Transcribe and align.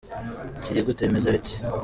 Kiri 0.63 0.81
gute?: 0.87 1.01
bimeze 1.07 1.29
bite?. 1.35 1.53